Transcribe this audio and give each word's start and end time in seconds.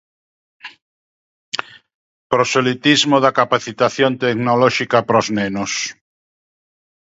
Proselitismo 2.31 3.17
da 3.25 3.35
capacitación 3.39 4.11
tecnolóxica 4.23 4.97
para 5.07 5.21
os 5.23 5.27
nenos. 5.37 5.71